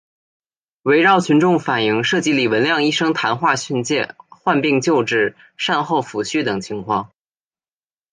[0.81, 7.11] 围绕群众反映涉及李文亮医生谈话训诫、患病救治、善后抚恤等情况